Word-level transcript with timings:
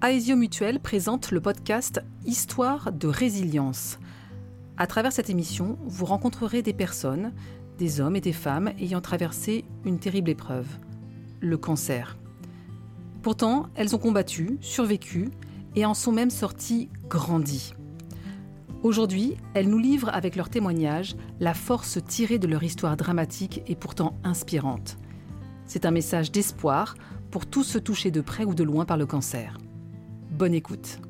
Aesio 0.00 0.36
Mutuel 0.36 0.78
présente 0.78 1.32
le 1.32 1.40
podcast 1.40 2.00
Histoire 2.24 2.92
de 2.92 3.08
résilience. 3.08 3.98
À 4.76 4.86
travers 4.86 5.12
cette 5.12 5.28
émission, 5.28 5.76
vous 5.86 6.04
rencontrerez 6.04 6.62
des 6.62 6.72
personnes, 6.72 7.32
des 7.78 8.00
hommes 8.00 8.14
et 8.14 8.20
des 8.20 8.32
femmes 8.32 8.70
ayant 8.78 9.00
traversé 9.00 9.64
une 9.84 9.98
terrible 9.98 10.30
épreuve, 10.30 10.68
le 11.40 11.58
cancer. 11.58 12.16
Pourtant, 13.22 13.66
elles 13.74 13.96
ont 13.96 13.98
combattu, 13.98 14.58
survécu 14.60 15.30
et 15.74 15.84
en 15.84 15.94
sont 15.94 16.12
même 16.12 16.30
sorties 16.30 16.88
grandies. 17.08 17.74
Aujourd'hui, 18.84 19.36
elles 19.54 19.68
nous 19.68 19.80
livrent 19.80 20.14
avec 20.14 20.36
leurs 20.36 20.48
témoignages 20.48 21.16
la 21.40 21.54
force 21.54 21.98
tirée 22.06 22.38
de 22.38 22.46
leur 22.46 22.62
histoire 22.62 22.96
dramatique 22.96 23.62
et 23.66 23.74
pourtant 23.74 24.16
inspirante. 24.22 24.96
C'est 25.64 25.86
un 25.86 25.90
message 25.90 26.30
d'espoir 26.30 26.94
pour 27.32 27.46
tous 27.46 27.64
ceux 27.64 27.80
touchés 27.80 28.12
de 28.12 28.20
près 28.20 28.44
ou 28.44 28.54
de 28.54 28.62
loin 28.62 28.84
par 28.84 28.96
le 28.96 29.04
cancer. 29.04 29.58
Bonne 30.38 30.54
écoute. 30.54 31.00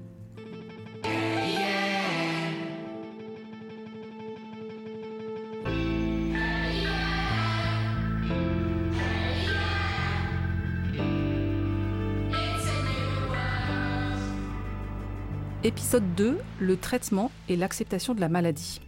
Épisode 15.62 16.14
2, 16.14 16.38
le 16.58 16.76
traitement 16.78 17.30
et 17.50 17.56
l'acceptation 17.56 18.14
de 18.14 18.22
la 18.22 18.30
maladie. 18.30 18.80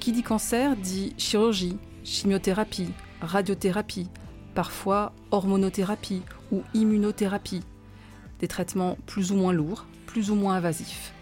Qui 0.00 0.10
dit 0.10 0.24
cancer 0.24 0.74
dit 0.76 1.14
chirurgie, 1.16 1.78
chimiothérapie, 2.02 2.90
radiothérapie, 3.20 4.08
parfois 4.56 5.12
hormonothérapie 5.30 6.22
ou 6.50 6.64
immunothérapie, 6.74 7.62
des 8.42 8.48
traitements 8.48 8.98
plus 9.06 9.30
ou 9.30 9.36
moins 9.36 9.52
lourds, 9.52 9.86
plus 10.04 10.30
ou 10.30 10.34
moins 10.34 10.56
invasifs. 10.56 11.12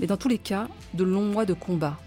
Mais 0.00 0.06
dans 0.06 0.16
tous 0.16 0.28
les 0.28 0.38
cas, 0.38 0.66
de 0.94 1.04
longs 1.04 1.26
mois 1.26 1.44
de 1.44 1.52
combat. 1.52 2.00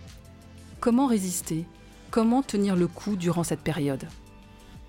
Comment 0.81 1.05
résister? 1.05 1.65
Comment 2.09 2.41
tenir 2.41 2.75
le 2.75 2.87
coup 2.87 3.15
durant 3.15 3.43
cette 3.43 3.61
période? 3.61 4.07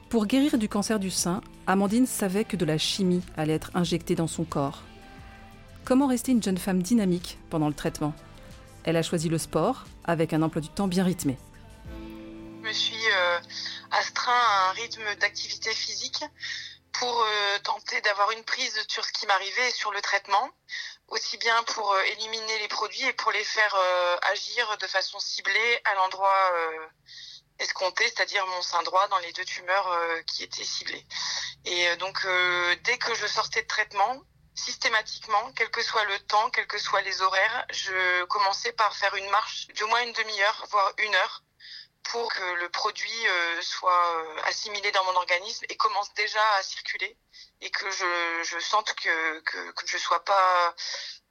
Pour 0.08 0.26
guérir 0.26 0.56
du 0.56 0.68
cancer 0.68 0.98
du 0.98 1.10
sein, 1.10 1.42
Amandine 1.66 2.06
savait 2.06 2.44
que 2.44 2.56
de 2.56 2.64
la 2.64 2.78
chimie 2.78 3.22
allait 3.36 3.52
être 3.52 3.70
injectée 3.74 4.14
dans 4.14 4.26
son 4.26 4.44
corps. 4.44 4.82
Comment 5.84 6.06
rester 6.06 6.32
une 6.32 6.42
jeune 6.42 6.58
femme 6.58 6.82
dynamique 6.82 7.38
pendant 7.50 7.68
le 7.68 7.74
traitement? 7.74 8.14
Elle 8.84 8.96
a 8.96 9.02
choisi 9.02 9.28
le 9.28 9.36
sport 9.36 9.84
avec 10.04 10.32
un 10.32 10.40
emploi 10.40 10.62
du 10.62 10.68
temps 10.68 10.88
bien 10.88 11.04
rythmé. 11.04 11.36
Je 12.62 12.68
me 12.68 12.72
suis 12.72 12.94
euh, 12.94 13.38
astreint 13.90 14.32
à 14.32 14.70
un 14.70 14.72
rythme 14.72 15.02
d'activité 15.20 15.70
physique 15.70 16.24
pour 16.98 17.22
euh, 17.22 17.58
tenter 17.60 18.00
d'avoir 18.00 18.30
une 18.30 18.44
prise 18.44 18.84
sur 18.88 19.04
ce 19.04 19.12
qui 19.12 19.26
m'arrivait 19.26 19.68
et 19.68 19.72
sur 19.72 19.92
le 19.92 20.00
traitement, 20.00 20.50
aussi 21.08 21.36
bien 21.36 21.62
pour 21.64 21.92
euh, 21.92 22.02
éliminer 22.02 22.58
les 22.58 22.68
produits 22.68 23.04
et 23.04 23.12
pour 23.12 23.32
les 23.32 23.44
faire 23.44 23.74
euh, 23.74 24.16
agir 24.32 24.76
de 24.78 24.86
façon 24.86 25.18
ciblée 25.18 25.80
à 25.84 25.94
l'endroit 25.94 26.52
escompté, 27.58 28.04
c'est-à-dire 28.04 28.46
mon 28.46 28.62
sein 28.62 28.82
droit 28.82 29.08
dans 29.08 29.18
les 29.18 29.32
deux 29.32 29.44
tumeurs 29.44 29.88
qui 30.26 30.42
étaient 30.42 30.64
ciblées. 30.64 31.06
Et 31.64 31.96
donc 31.96 32.26
dès 32.84 32.98
que 32.98 33.14
je 33.14 33.26
sortais 33.26 33.62
de 33.62 33.66
traitement, 33.66 34.22
systématiquement, 34.54 35.52
quel 35.54 35.70
que 35.70 35.82
soit 35.82 36.04
le 36.04 36.18
temps, 36.20 36.50
quels 36.50 36.66
que 36.66 36.78
soient 36.78 37.02
les 37.02 37.22
horaires, 37.22 37.66
je 37.70 38.24
commençais 38.24 38.72
par 38.72 38.94
faire 38.94 39.14
une 39.14 39.28
marche 39.30 39.68
d'au 39.78 39.86
moins 39.86 40.02
une 40.02 40.12
demi-heure, 40.12 40.66
voire 40.70 40.92
une 40.98 41.14
heure, 41.14 41.42
pour 42.10 42.32
que 42.32 42.42
le 42.54 42.68
produit 42.68 43.28
euh, 43.28 43.62
soit 43.62 44.16
euh, 44.16 44.42
assimilé 44.44 44.90
dans 44.92 45.04
mon 45.04 45.16
organisme 45.16 45.64
et 45.68 45.76
commence 45.76 46.12
déjà 46.14 46.42
à 46.54 46.62
circuler 46.62 47.16
et 47.60 47.70
que 47.70 47.90
je, 47.90 48.42
je 48.44 48.58
sente 48.60 48.94
que, 48.94 49.40
que, 49.40 49.70
que 49.72 49.86
je 49.86 49.98
sois 49.98 50.24
pas 50.24 50.74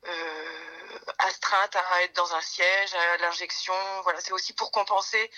euh, 0.08 1.00
astreinte 1.20 1.76
à 1.76 2.04
être 2.04 2.14
dans 2.14 2.34
un 2.34 2.42
siège, 2.42 2.94
à 2.94 3.18
l'injection. 3.18 4.02
Voilà, 4.04 4.20
c'est 4.22 4.34
aussi 4.34 4.54
pour 4.54 4.72
compenser 4.72 5.32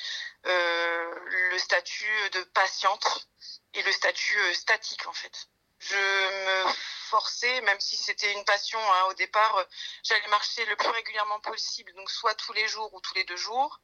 euh, 0.45 1.15
le 1.51 1.57
statut 1.59 2.29
de 2.31 2.43
patiente 2.43 3.27
et 3.73 3.83
le 3.83 3.91
statut 3.91 4.39
euh, 4.39 4.53
statique 4.53 5.05
en 5.07 5.13
fait. 5.13 5.47
Je 5.79 5.95
me 5.95 6.73
forçais, 7.09 7.61
même 7.61 7.79
si 7.79 7.95
c'était 7.95 8.33
une 8.33 8.43
passion 8.45 8.79
hein, 8.79 9.03
au 9.09 9.13
départ, 9.13 9.63
j'allais 10.03 10.27
marcher 10.27 10.65
le 10.65 10.75
plus 10.75 10.89
régulièrement 10.89 11.39
possible, 11.41 11.93
donc 11.93 12.09
soit 12.09 12.33
tous 12.33 12.53
les 12.53 12.67
jours 12.67 12.91
ou 12.95 12.99
tous 13.01 13.13
les 13.13 13.23
deux 13.25 13.37
jours. 13.37 13.79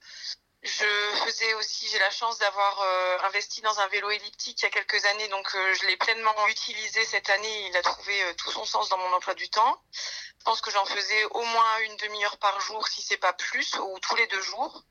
Je 0.63 0.85
faisais 1.25 1.53
aussi, 1.55 1.89
j'ai 1.89 1.99
la 1.99 2.09
chance 2.09 2.37
d'avoir 2.37 2.79
euh, 2.79 3.17
investi 3.25 3.59
dans 3.59 3.81
un 3.81 3.87
vélo 3.89 4.09
elliptique 4.11 4.61
il 4.61 4.63
y 4.63 4.67
a 4.67 4.69
quelques 4.69 5.03
années, 5.03 5.27
donc 5.27 5.45
euh, 5.55 5.73
je 5.73 5.85
l'ai 5.87 5.97
pleinement 5.97 6.47
utilisé 6.47 7.03
cette 7.03 7.29
année. 7.29 7.67
Il 7.67 7.75
a 7.75 7.81
trouvé 7.81 8.23
euh, 8.23 8.33
tout 8.35 8.49
son 8.49 8.63
sens 8.63 8.87
dans 8.87 8.97
mon 8.97 9.11
emploi 9.11 9.33
du 9.33 9.49
temps. 9.49 9.83
Je 9.91 10.43
pense 10.45 10.61
que 10.61 10.71
j'en 10.71 10.85
faisais 10.85 11.25
au 11.31 11.43
moins 11.43 11.79
une 11.79 11.97
demi-heure 11.97 12.37
par 12.37 12.61
jour, 12.61 12.87
si 12.87 13.01
c'est 13.01 13.17
pas 13.17 13.33
plus, 13.33 13.75
ou 13.75 13.99
tous 13.99 14.15
les 14.15 14.25
deux 14.27 14.41
jours. 14.41 14.83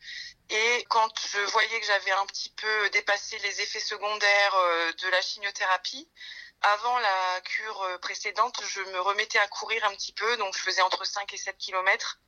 Et 0.50 0.84
quand 0.90 1.10
je 1.30 1.40
voyais 1.52 1.80
que 1.80 1.86
j'avais 1.86 2.12
un 2.12 2.26
petit 2.26 2.50
peu 2.50 2.90
dépassé 2.90 3.38
les 3.38 3.62
effets 3.62 3.80
secondaires 3.80 4.56
de 4.98 5.08
la 5.08 5.22
chimiothérapie, 5.22 6.06
avant 6.60 6.98
la 6.98 7.40
cure 7.40 7.98
précédente, 8.02 8.60
je 8.66 8.82
me 8.82 9.00
remettais 9.00 9.38
à 9.38 9.48
courir 9.48 9.82
un 9.86 9.94
petit 9.94 10.12
peu, 10.12 10.36
donc 10.36 10.54
je 10.54 10.60
faisais 10.60 10.82
entre 10.82 11.06
5 11.06 11.32
et 11.32 11.38
7 11.38 11.56
kilomètres 11.56 12.18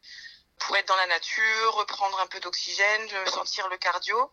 pour 0.58 0.76
être 0.76 0.88
dans 0.88 0.96
la 0.96 1.06
nature, 1.06 1.74
reprendre 1.74 2.18
un 2.20 2.26
peu 2.26 2.40
d'oxygène, 2.40 3.08
sentir 3.26 3.68
le 3.68 3.76
cardio, 3.76 4.30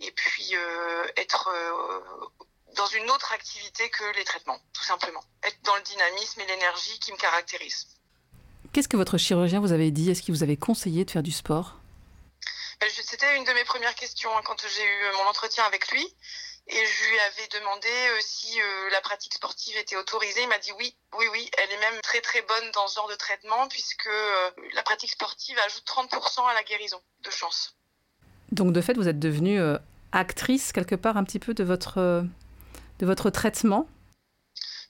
et 0.00 0.10
puis 0.10 0.54
euh, 0.54 1.06
être 1.16 1.48
euh, 1.48 2.44
dans 2.76 2.86
une 2.86 3.10
autre 3.10 3.32
activité 3.32 3.88
que 3.90 4.04
les 4.16 4.24
traitements, 4.24 4.58
tout 4.72 4.82
simplement. 4.82 5.22
Être 5.42 5.60
dans 5.62 5.76
le 5.76 5.82
dynamisme 5.82 6.40
et 6.40 6.46
l'énergie 6.46 6.98
qui 7.00 7.12
me 7.12 7.16
caractérise. 7.16 7.86
Qu'est-ce 8.72 8.88
que 8.88 8.96
votre 8.96 9.18
chirurgien 9.18 9.60
vous 9.60 9.72
avait 9.72 9.90
dit? 9.90 10.10
Est-ce 10.10 10.22
qu'il 10.22 10.34
vous 10.34 10.42
avait 10.42 10.56
conseillé 10.56 11.04
de 11.04 11.10
faire 11.10 11.22
du 11.22 11.32
sport? 11.32 11.76
Ben, 12.80 12.88
C'était 12.90 13.36
une 13.36 13.44
de 13.44 13.52
mes 13.52 13.64
premières 13.64 13.94
questions 13.94 14.36
hein, 14.36 14.42
quand 14.44 14.64
j'ai 14.66 14.84
eu 14.84 15.12
mon 15.16 15.28
entretien 15.28 15.64
avec 15.64 15.90
lui. 15.90 16.06
Et 16.72 16.86
je 16.86 17.10
lui 17.10 17.18
avais 17.18 17.48
demandé 17.48 17.88
euh, 17.88 18.18
si 18.20 18.60
euh, 18.60 18.90
la 18.90 19.00
pratique 19.00 19.34
sportive 19.34 19.76
était 19.76 19.96
autorisée. 19.96 20.42
Il 20.42 20.48
m'a 20.48 20.58
dit 20.58 20.70
oui, 20.78 20.94
oui, 21.18 21.26
oui. 21.32 21.50
Elle 21.58 21.72
est 21.72 21.80
même 21.80 22.00
très 22.00 22.20
très 22.20 22.42
bonne 22.42 22.70
dans 22.72 22.86
ce 22.86 22.94
genre 22.94 23.08
de 23.08 23.16
traitement 23.16 23.66
puisque 23.66 24.06
euh, 24.06 24.50
la 24.74 24.84
pratique 24.84 25.10
sportive 25.10 25.58
ajoute 25.66 25.84
30% 25.84 26.48
à 26.48 26.54
la 26.54 26.62
guérison 26.62 27.02
de 27.24 27.30
chance. 27.30 27.74
Donc 28.52 28.72
de 28.72 28.80
fait, 28.80 28.94
vous 28.94 29.08
êtes 29.08 29.18
devenue 29.18 29.60
actrice 30.12 30.70
quelque 30.72 30.94
part 30.94 31.16
un 31.16 31.24
petit 31.24 31.40
peu 31.40 31.54
de 31.54 31.64
votre, 31.64 32.24
de 32.98 33.06
votre 33.06 33.30
traitement? 33.30 33.88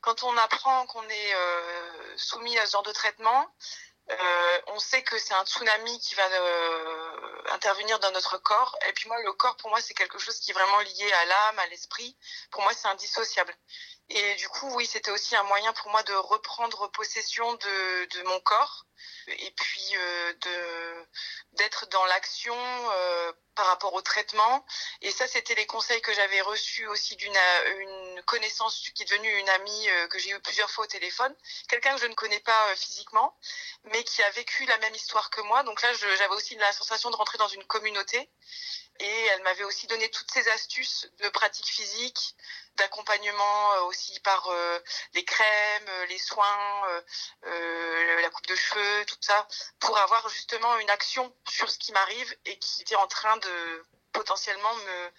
Quand 0.02 0.22
on 0.22 0.36
apprend 0.38 0.86
qu'on 0.86 1.02
est 1.02 1.34
soumis 2.16 2.56
à 2.58 2.64
ce 2.64 2.72
genre 2.72 2.82
de 2.82 2.92
traitement, 2.92 3.46
on 4.66 4.78
sait 4.78 5.02
que 5.02 5.18
c'est 5.18 5.34
un 5.34 5.44
tsunami 5.44 5.98
qui 6.00 6.14
va 6.14 6.26
euh, 6.26 7.42
intervenir 7.50 7.98
dans 8.00 8.10
notre 8.12 8.38
corps. 8.38 8.78
Et 8.88 8.92
puis 8.92 9.08
moi, 9.08 9.20
le 9.22 9.32
corps, 9.32 9.56
pour 9.56 9.70
moi, 9.70 9.80
c'est 9.80 9.94
quelque 9.94 10.18
chose 10.18 10.38
qui 10.38 10.50
est 10.50 10.54
vraiment 10.54 10.80
lié 10.80 11.12
à 11.12 11.24
l'âme, 11.26 11.58
à 11.58 11.66
l'esprit. 11.68 12.16
Pour 12.50 12.62
moi, 12.62 12.72
c'est 12.74 12.88
indissociable. 12.88 13.54
Et 14.10 14.34
du 14.34 14.48
coup, 14.48 14.68
oui, 14.74 14.86
c'était 14.86 15.12
aussi 15.12 15.36
un 15.36 15.44
moyen 15.44 15.72
pour 15.72 15.90
moi 15.90 16.02
de 16.02 16.14
reprendre 16.14 16.90
possession 16.90 17.54
de, 17.54 18.22
mon 18.24 18.40
corps 18.40 18.84
et 19.28 19.50
puis 19.52 19.96
euh, 19.96 20.32
de 20.34 21.06
d'être 21.52 21.86
dans 21.88 22.04
l'action 22.06 22.56
euh, 22.56 23.32
par 23.54 23.66
rapport 23.66 23.94
au 23.94 24.02
traitement. 24.02 24.66
Et 25.00 25.10
ça, 25.12 25.26
c'était 25.28 25.54
les 25.54 25.66
conseils 25.66 26.00
que 26.02 26.12
j'avais 26.12 26.40
reçus 26.40 26.86
aussi 26.88 27.16
d'une 27.16 27.36
une 27.78 28.22
connaissance 28.22 28.90
qui 28.94 29.02
est 29.02 29.06
devenue 29.06 29.32
une 29.38 29.48
amie 29.48 29.88
euh, 29.90 30.08
que 30.08 30.18
j'ai 30.18 30.30
eu 30.30 30.40
plusieurs 30.40 30.70
fois 30.70 30.84
au 30.84 30.88
téléphone, 30.88 31.34
quelqu'un 31.68 31.94
que 31.94 32.00
je 32.00 32.06
ne 32.06 32.14
connais 32.14 32.40
pas 32.40 32.76
physiquement, 32.76 33.36
mais 33.84 33.99
qui 34.04 34.22
a 34.22 34.30
vécu 34.30 34.64
la 34.66 34.78
même 34.78 34.94
histoire 34.94 35.30
que 35.30 35.40
moi. 35.42 35.62
Donc 35.62 35.82
là, 35.82 35.92
j'avais 35.92 36.34
aussi 36.34 36.56
la 36.56 36.72
sensation 36.72 37.10
de 37.10 37.16
rentrer 37.16 37.38
dans 37.38 37.48
une 37.48 37.64
communauté 37.64 38.30
et 39.00 39.26
elle 39.32 39.42
m'avait 39.42 39.64
aussi 39.64 39.86
donné 39.86 40.10
toutes 40.10 40.30
ces 40.30 40.46
astuces 40.48 41.10
de 41.18 41.28
pratique 41.30 41.66
physique, 41.66 42.36
d'accompagnement 42.76 43.72
euh, 43.72 43.80
aussi 43.82 44.20
par 44.20 44.48
euh, 44.48 44.78
les 45.14 45.24
crèmes, 45.24 45.88
euh, 45.88 46.06
les 46.06 46.18
soins, 46.18 47.02
la 47.42 48.30
coupe 48.30 48.46
de 48.46 48.54
cheveux, 48.54 49.04
tout 49.06 49.16
ça, 49.20 49.48
pour 49.78 49.96
avoir 49.98 50.28
justement 50.28 50.78
une 50.78 50.90
action 50.90 51.34
sur 51.48 51.70
ce 51.70 51.78
qui 51.78 51.92
m'arrive 51.92 52.36
et 52.44 52.58
qui 52.58 52.82
était 52.82 52.96
en 52.96 53.06
train 53.06 53.36
de 53.38 53.84
potentiellement 54.12 54.74
me, 54.74 55.10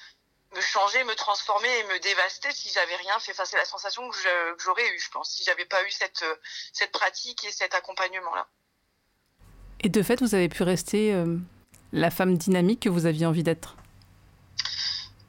me 0.57 0.62
changer, 0.62 1.04
me 1.04 1.16
transformer 1.16 1.80
et 1.80 1.84
me 1.86 2.00
dévaster 2.00 2.51
si 2.51 2.69
j'avais 2.69 2.95
rien 2.95 3.19
fait. 3.19 3.31
Enfin, 3.31 3.45
c'est 3.45 3.57
la 3.57 3.66
sensation 3.66 4.07
que 4.10 4.18
j'aurais 4.60 4.88
eue, 4.88 5.00
je 5.00 5.10
pense, 5.10 5.31
si 5.31 5.44
j'avais 5.44 5.66
pas 5.66 5.84
eu 5.84 5.92
cette, 5.92 6.24
cette 6.74 6.92
pratique 6.92 7.44
et 7.45 7.51
cet 7.51 7.74
accompagnement-là. 7.74 8.48
Et 9.81 9.89
de 9.89 10.04
fait, 10.04 10.22
vous 10.22 10.36
avez 10.36 10.48
pu 10.48 10.63
rester 10.63 11.13
la 11.92 12.12
femme 12.12 12.38
dynamique 12.38 12.81
que 12.81 12.89
vous 12.89 13.06
aviez 13.06 13.25
envie 13.25 13.44
d'être? 13.44 13.75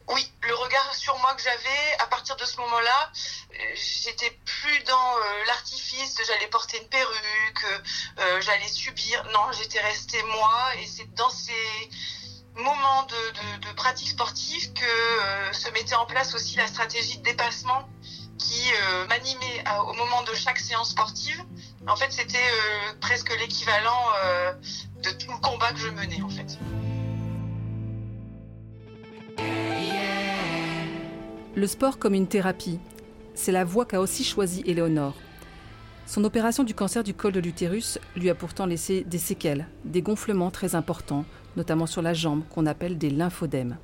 Oui, 0.09 0.31
le 0.43 0.55
regard 0.55 0.95
sur 0.95 1.17
moi 1.19 1.35
que 1.35 1.43
j'avais, 1.43 1.97
à 2.01 2.07
partir 2.07 2.37
de 2.37 2.45
ce 2.45 2.59
moment-là, 2.59 3.11
euh, 3.53 3.75
j'étais 3.75 4.31
plus 4.45 4.83
dans 4.85 5.17
euh, 5.17 5.45
l'artifice, 5.47 6.21
j'allais 6.27 6.49
porter 6.49 6.79
une 6.81 6.89
perruque, 6.89 7.83
euh, 8.19 8.41
j'allais 8.41 8.69
subir. 8.69 9.25
Non, 9.33 9.53
j'étais 9.53 9.81
restée 9.81 10.23
moi 10.25 10.75
et 10.81 10.87
c'est 10.87 11.13
dans 11.15 11.31
ces 11.31 11.91
moments 12.55 13.05
de, 13.05 13.73
pratique 13.73 14.09
sportive 14.09 14.73
que 14.75 15.53
se 15.57 15.69
mettait 15.71 15.95
en 15.95 16.05
place 16.05 16.35
aussi 16.35 16.57
la 16.57 16.67
stratégie 16.67 17.19
de 17.19 17.23
dépassement 17.23 17.89
qui 18.39 18.71
m'animait 19.09 19.65
au 19.89 19.95
moment 19.95 20.23
de 20.23 20.35
chaque 20.35 20.59
séance 20.59 20.91
sportive 20.91 21.43
En 21.89 21.97
fait, 21.97 22.11
c'était 22.11 22.39
presque 23.01 23.37
l'équivalent 23.39 23.91
de 25.03 25.11
tout 25.11 25.31
le 25.31 25.41
combat 25.41 25.73
que 25.73 25.79
je 25.79 25.89
menais, 25.89 26.23
en 26.23 26.29
fait. 26.29 26.59
Le 31.55 31.67
sport 31.67 31.99
comme 31.99 32.15
une 32.15 32.29
thérapie, 32.29 32.81
c'est 33.35 33.53
la 33.53 33.65
voie 33.65 33.85
qu'a 33.85 34.01
aussi 34.01 34.25
choisie 34.25 34.63
Éléonore. 34.65 35.15
Son 36.07 36.25
opération 36.25 36.65
du 36.65 36.75
cancer 36.75 37.05
du 37.05 37.15
col 37.15 37.33
de 37.33 37.41
l'utérus 37.41 37.99
lui 38.17 38.31
a 38.31 38.35
pourtant 38.35 38.67
laissé 38.67 39.05
des 39.05 39.19
séquelles, 39.19 39.67
des 39.85 40.03
gonflements 40.03 40.51
très 40.51 40.75
importants, 40.75 41.25
notamment 41.57 41.87
sur 41.87 42.03
la 42.03 42.15
jambe 42.15 42.43
qu'on 42.49 42.67
appelle 42.67 42.99
des 42.99 43.11
lymphodèmes. 43.11 43.77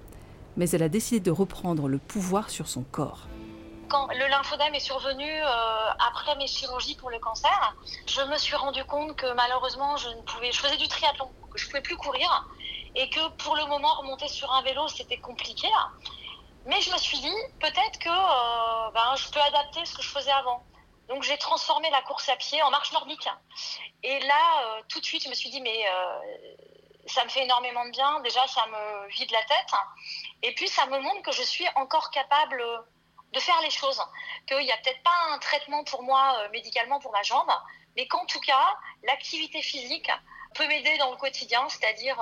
Mais 0.57 0.71
elle 0.71 0.83
a 0.83 0.89
décidé 0.89 1.21
de 1.21 1.31
reprendre 1.31 1.89
le 1.89 1.99
pouvoir 1.99 2.51
sur 2.51 2.69
son 2.69 2.83
corps. 2.83 3.29
Quand 3.89 4.07
le 4.09 4.27
lymphodème 4.27 4.75
est 4.75 4.81
survenu 4.81 5.31
euh, 5.31 5.91
après 6.11 6.37
mes 6.37 6.47
chirurgies 6.47 6.97
pour 6.97 7.11
le 7.11 7.19
cancer, 7.19 7.75
je 8.07 8.21
me 8.23 8.37
suis 8.37 8.57
rendu 8.57 8.85
compte 8.85 9.17
que 9.17 9.33
malheureusement 9.33 9.97
je 9.97 10.09
ne 10.09 10.23
pouvais, 10.23 10.53
je 10.53 10.61
faisais 10.61 10.77
du 10.77 10.89
triathlon, 10.89 11.33
je 11.55 11.67
pouvais 11.67 11.81
plus 11.81 11.97
courir 11.97 12.47
et 12.95 13.09
que 13.09 13.29
pour 13.43 13.57
le 13.57 13.65
moment 13.67 13.95
remonter 13.95 14.29
sur 14.29 14.53
un 14.53 14.63
vélo 14.63 14.89
c'était 14.89 15.19
compliqué. 15.19 15.69
Mais 16.67 16.81
je 16.83 16.93
me 16.93 16.99
suis 16.99 17.19
dit 17.19 17.37
peut-être 17.61 17.99
que 17.99 18.11
euh, 18.11 18.91
ben, 18.93 19.15
je 19.17 19.31
peux 19.31 19.41
adapter 19.41 19.85
ce 19.87 19.95
que 19.95 20.03
je 20.03 20.09
faisais 20.11 20.33
avant. 20.33 20.67
Donc 21.09 21.23
j'ai 21.23 21.39
transformé 21.39 21.89
la 21.91 22.03
course 22.03 22.29
à 22.29 22.37
pied 22.37 22.63
en 22.63 22.71
marche 22.71 22.93
nordique. 22.93 23.29
Et 24.03 24.21
là, 24.21 24.63
euh, 24.63 24.83
tout 24.89 25.01
de 25.01 25.05
suite, 25.05 25.25
je 25.25 25.31
me 25.31 25.35
suis 25.35 25.49
dit, 25.49 25.63
mais 25.63 25.85
ça 27.07 27.25
me 27.25 27.31
fait 27.31 27.45
énormément 27.45 27.85
de 27.87 27.91
bien. 27.91 28.21
Déjà, 28.21 28.47
ça 28.47 28.67
me 28.67 29.09
vide 29.09 29.31
la 29.31 29.43
tête. 29.45 29.73
Et 30.43 30.55
puis, 30.55 30.69
ça 30.69 30.85
me 30.87 31.01
montre 31.01 31.23
que 31.23 31.33
je 31.33 31.43
suis 31.43 31.67
encore 31.77 32.11
capable 32.11 32.63
de 33.33 33.41
faire 33.41 33.61
les 33.63 33.71
choses. 33.71 34.01
Qu'il 34.47 34.59
n'y 34.59 34.73
a 34.73 34.77
peut-être 34.79 35.03
pas 35.03 35.17
un 35.31 35.39
traitement 35.39 35.85
pour 35.85 36.03
moi 36.03 36.39
euh, 36.39 36.49
médicalement 36.51 37.01
pour 37.01 37.13
ma 37.13 37.23
jambe, 37.23 37.51
mais 37.97 38.07
qu'en 38.07 38.25
tout 38.27 38.41
cas, 38.41 38.77
l'activité 39.05 39.63
physique 39.63 40.11
peut 40.55 40.67
m'aider 40.67 40.97
dans 40.99 41.11
le 41.11 41.17
quotidien, 41.17 41.69
c'est-à-dire 41.69 42.19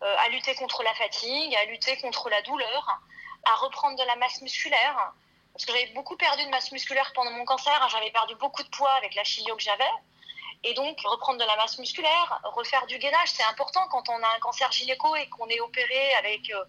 à 0.00 0.28
lutter 0.30 0.54
contre 0.54 0.82
la 0.82 0.94
fatigue, 0.94 1.54
à 1.54 1.64
lutter 1.66 1.96
contre 1.98 2.28
la 2.28 2.42
douleur, 2.42 3.00
à 3.44 3.54
reprendre 3.56 3.96
de 3.96 4.04
la 4.04 4.16
masse 4.16 4.40
musculaire, 4.40 5.12
parce 5.52 5.66
que 5.66 5.72
j'avais 5.72 5.92
beaucoup 5.92 6.16
perdu 6.16 6.44
de 6.44 6.50
masse 6.50 6.72
musculaire 6.72 7.12
pendant 7.14 7.30
mon 7.32 7.44
cancer. 7.44 7.88
J'avais 7.90 8.10
perdu 8.10 8.34
beaucoup 8.36 8.62
de 8.62 8.68
poids 8.68 8.92
avec 8.92 9.14
la 9.14 9.24
chimio 9.24 9.54
que 9.56 9.62
j'avais. 9.62 9.90
Et 10.64 10.74
donc, 10.74 11.00
reprendre 11.04 11.40
de 11.40 11.44
la 11.44 11.56
masse 11.56 11.78
musculaire, 11.78 12.40
refaire 12.44 12.86
du 12.86 12.96
gainage, 12.98 13.28
c'est 13.28 13.42
important 13.44 13.86
quand 13.88 14.08
on 14.08 14.22
a 14.22 14.28
un 14.36 14.38
cancer 14.38 14.70
gynéco 14.70 15.16
et 15.16 15.28
qu'on 15.28 15.48
est 15.48 15.60
opéré 15.60 16.14
avec, 16.14 16.50
euh, 16.50 16.64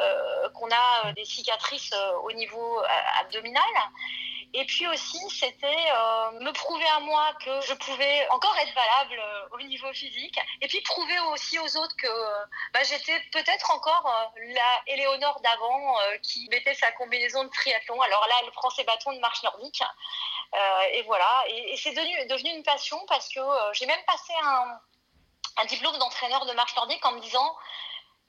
euh, 0.00 0.48
qu'on 0.50 0.68
a 0.68 1.06
euh, 1.06 1.12
des 1.12 1.24
cicatrices 1.24 1.94
au 2.24 2.32
niveau 2.32 2.80
abdominal. 3.20 3.62
Et 4.54 4.64
puis 4.64 4.86
aussi, 4.86 5.18
c'était 5.28 5.66
me 6.40 6.50
prouver 6.52 6.86
à 6.96 7.00
moi 7.00 7.34
que 7.44 7.60
je 7.62 7.74
pouvais 7.74 8.26
encore 8.30 8.56
être 8.58 8.72
valable 8.74 9.20
au 9.52 9.60
niveau 9.60 9.92
physique. 9.92 10.38
Et 10.62 10.68
puis 10.68 10.80
prouver 10.80 11.18
aussi 11.32 11.58
aux 11.58 11.76
autres 11.76 11.96
que 11.96 12.08
bah, 12.72 12.82
j'étais 12.84 13.20
peut-être 13.32 13.70
encore 13.72 14.32
la 14.38 14.92
Éléonore 14.92 15.40
d'avant 15.40 15.96
qui 16.22 16.48
mettait 16.48 16.74
sa 16.74 16.90
combinaison 16.92 17.44
de 17.44 17.50
triathlon. 17.50 18.00
Alors 18.00 18.26
là, 18.28 18.34
elle 18.44 18.50
prend 18.52 18.70
ses 18.70 18.84
bâtons 18.84 19.12
de 19.12 19.18
marche 19.18 19.42
nordique. 19.42 19.82
Et 20.92 21.02
voilà. 21.02 21.44
Et, 21.48 21.76
c'est 21.76 21.92
devenu, 21.92 22.26
devenu, 22.26 22.50
une 22.50 22.62
passion 22.62 22.98
parce 23.08 23.28
que 23.28 23.40
j'ai 23.72 23.86
même 23.86 24.04
passé 24.06 24.32
un, 24.42 24.80
un 25.58 25.64
diplôme 25.66 25.98
d'entraîneur 25.98 26.46
de 26.46 26.52
marche 26.52 26.74
nordique 26.76 27.04
en 27.04 27.12
me 27.12 27.20
disant 27.20 27.56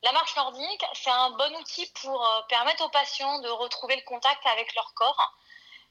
la 0.04 0.12
marche 0.12 0.36
nordique, 0.36 0.86
c'est 0.94 1.10
un 1.10 1.32
bon 1.32 1.56
outil 1.58 1.90
pour 2.02 2.46
permettre 2.50 2.86
aux 2.86 2.90
patients 2.90 3.40
de 3.40 3.50
retrouver 3.50 3.96
le 3.96 4.04
contact 4.04 4.46
avec 4.46 4.74
leur 4.76 4.94
corps. 4.94 5.34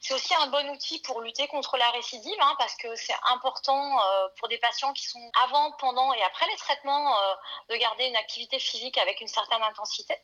C'est 0.00 0.14
aussi 0.14 0.34
un 0.34 0.46
bon 0.48 0.68
outil 0.70 1.00
pour 1.00 1.20
lutter 1.20 1.48
contre 1.48 1.76
la 1.78 1.90
récidive, 1.90 2.36
hein, 2.40 2.54
parce 2.58 2.74
que 2.76 2.94
c'est 2.96 3.16
important 3.30 3.98
euh, 3.98 4.28
pour 4.38 4.48
des 4.48 4.58
patients 4.58 4.92
qui 4.92 5.06
sont 5.06 5.30
avant, 5.42 5.72
pendant 5.72 6.12
et 6.12 6.22
après 6.22 6.46
les 6.48 6.56
traitements 6.56 7.18
euh, 7.18 7.34
de 7.70 7.76
garder 7.76 8.06
une 8.06 8.16
activité 8.16 8.58
physique 8.58 8.98
avec 8.98 9.20
une 9.20 9.28
certaine 9.28 9.62
intensité. 9.62 10.14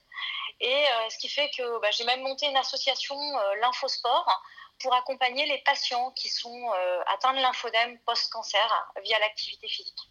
Et 0.61 0.87
euh, 0.87 1.11
ce 1.11 1.19
qui 1.19 1.29
fait 1.29 1.51
que 1.51 1.81
bah, 1.81 1.91
j'ai 1.91 2.05
même 2.05 2.23
monté 2.23 2.47
une 2.47 2.57
association 2.57 3.17
Lymphosport 3.61 4.43
pour 4.83 4.95
accompagner 4.95 5.47
les 5.47 5.59
patients 5.65 6.11
qui 6.13 6.29
sont 6.29 6.71
atteints 7.15 7.35
de 7.35 7.41
lymphodème 7.41 7.99
post-cancer 8.01 8.93
via 9.05 9.19
l'activité 9.21 9.69
physique. 9.69 10.11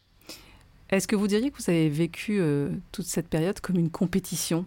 Est-ce 0.90 1.08
que 1.08 1.16
vous 1.16 1.28
diriez 1.28 1.52
que 1.52 1.58
vous 1.58 1.70
avez 1.70 1.90
vécu 1.90 2.42
toute 2.92 3.06
cette 3.06 3.30
période 3.30 3.60
comme 3.60 3.78
une 3.78 3.92
compétition? 3.92 4.66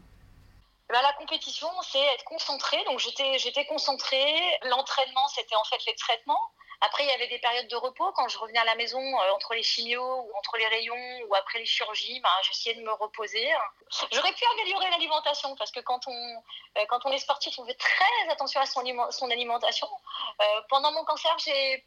Bah, 0.90 1.02
la 1.02 1.12
compétition, 1.14 1.68
c'est 1.82 1.98
être 2.14 2.24
concentré. 2.24 2.76
Donc 2.84 2.98
j'étais, 2.98 3.38
j'étais 3.38 3.64
concentrée. 3.66 4.36
L'entraînement, 4.70 5.26
c'était 5.34 5.56
en 5.56 5.64
fait 5.64 5.84
les 5.86 5.94
traitements. 5.96 6.40
Après, 6.80 7.04
il 7.04 7.08
y 7.08 7.12
avait 7.12 7.28
des 7.28 7.38
périodes 7.38 7.68
de 7.68 7.76
repos 7.76 8.12
quand 8.12 8.28
je 8.28 8.38
revenais 8.38 8.58
à 8.58 8.64
la 8.64 8.74
maison 8.74 9.00
euh, 9.00 9.34
entre 9.34 9.54
les 9.54 9.62
chimios 9.62 10.20
ou 10.22 10.30
entre 10.36 10.56
les 10.56 10.66
rayons 10.66 11.20
ou 11.28 11.34
après 11.34 11.58
les 11.58 11.66
chirurgies. 11.66 12.20
Ben, 12.20 12.30
j'essayais 12.42 12.74
de 12.74 12.82
me 12.82 12.92
reposer. 12.92 13.48
J'aurais 14.12 14.32
pu 14.32 14.44
améliorer 14.52 14.90
l'alimentation 14.90 15.54
parce 15.56 15.70
que 15.70 15.80
quand 15.80 16.06
on, 16.06 16.42
euh, 16.76 17.12
est 17.12 17.18
sportif, 17.18 17.58
on 17.58 17.66
fait 17.66 17.74
très 17.74 18.30
attention 18.30 18.60
à 18.60 18.66
son, 18.66 18.82
son 19.10 19.30
alimentation. 19.30 19.88
Euh, 20.40 20.60
pendant 20.68 20.92
mon 20.92 21.04
cancer, 21.04 21.34
j'ai 21.38 21.84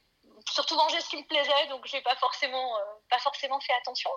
surtout 0.52 0.76
manger 0.76 1.00
ce 1.02 1.10
qui 1.10 1.18
me 1.18 1.28
plaisait, 1.28 1.68
donc 1.68 1.86
j'ai 1.86 2.02
pas 2.02 2.14
euh, 2.14 2.84
pas 3.10 3.20
forcément 3.20 3.60
fait 3.60 3.74
attention. 3.74 4.10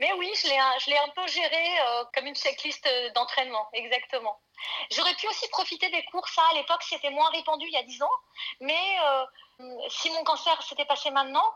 Mais 0.00 0.12
oui, 0.14 0.30
je 0.42 0.48
l'ai, 0.90 0.98
un 0.98 1.08
peu 1.14 1.26
géré 1.26 1.80
euh, 1.80 2.04
comme 2.14 2.26
une 2.26 2.34
checklist 2.34 2.86
euh, 2.86 3.10
d'entraînement, 3.10 3.68
exactement. 3.72 4.40
J'aurais 4.90 5.14
pu 5.14 5.28
aussi 5.28 5.48
profiter 5.50 5.88
des 5.90 6.04
cours, 6.04 6.28
ça 6.28 6.42
à 6.50 6.54
l'époque 6.54 6.82
c'était 6.82 7.10
moins 7.10 7.30
répandu 7.30 7.66
il 7.66 7.72
y 7.72 7.76
a 7.76 7.82
10 7.82 8.02
ans, 8.02 8.10
mais 8.60 8.96
si 9.88 10.10
mon 10.10 10.24
cancer 10.24 10.60
s'était 10.64 10.84
passé 10.84 11.10
maintenant, 11.10 11.48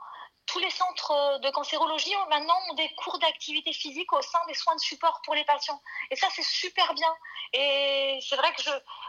tous 0.47 0.61
les 0.61 0.71
centres 0.71 1.39
de 1.41 1.51
cancérologie 1.51 2.15
maintenant 2.31 2.55
ont 2.71 2.75
des 2.75 2.89
cours 2.95 3.19
d'activité 3.19 3.73
physique 3.73 4.13
au 4.13 4.23
sein 4.23 4.39
des 4.47 4.55
soins 4.55 4.77
de 4.77 4.81
support 4.81 5.21
pour 5.25 5.35
les 5.35 5.45
patients. 5.45 5.81
Et 6.13 6.17
ça, 6.17 6.29
c'est 6.31 6.45
super 6.45 6.95
bien. 6.95 7.13
Et 7.55 8.21
c'est 8.29 8.37
vrai 8.37 8.53
que 8.55 8.63